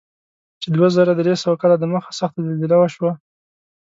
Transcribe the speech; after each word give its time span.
چې 0.61 0.67
دوه 0.75 0.87
زره 0.95 1.13
درې 1.19 1.33
سوه 1.43 1.55
کاله 1.61 1.75
دمخه 1.79 2.11
سخته 2.19 2.39
زلزله 2.47 2.75
وشوه. 2.79 3.11